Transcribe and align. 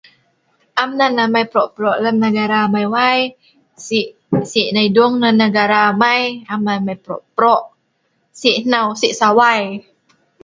Am 0.81 0.89
nan 0.99 1.15
amai 1.23 1.45
pro'-pro' 1.51 1.99
lem 2.03 2.15
negara(Aweng) 2.23 2.67
amai 2.69 2.85
wai..si 2.93 4.61
nai 4.75 4.87
dung 4.95 5.13
nah 5.21 5.33
negara 5.41 5.79
(Aweng)amai. 5.91 6.23
Am 6.53 6.61
amai 6.83 6.97
pro'-pro'.Si 7.05 8.49
Hnau 8.63 8.87
si 8.99 9.07
sawai 9.19 9.63